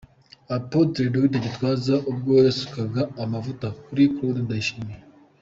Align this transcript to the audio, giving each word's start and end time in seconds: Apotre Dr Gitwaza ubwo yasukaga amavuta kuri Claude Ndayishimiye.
Apotre 0.57 1.03
Dr 1.13 1.41
Gitwaza 1.45 1.95
ubwo 2.11 2.31
yasukaga 2.47 3.01
amavuta 3.23 3.67
kuri 3.83 4.03
Claude 4.15 4.41
Ndayishimiye. 4.45 5.01